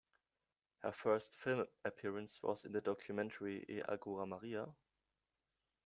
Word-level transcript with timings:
Her 0.79 0.91
first 0.91 1.35
film 1.37 1.65
appearance 1.85 2.41
was 2.41 2.65
in 2.65 2.71
the 2.71 2.81
documentary 2.81 3.63
E 3.69 3.83
Agora 3.87 4.25
Maria? 4.25 4.67